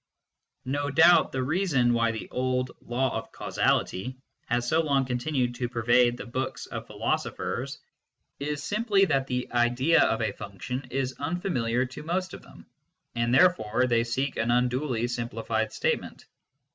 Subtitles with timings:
[0.65, 4.15] No doubt the reason why the old" law of causality"
[4.49, 7.77] has so long continued to pervade the books of philo sophers
[8.39, 12.65] is simply that the idea of a function is unfamiliar to most of them,
[13.13, 16.25] and therefore they seek an unduly simplified statement.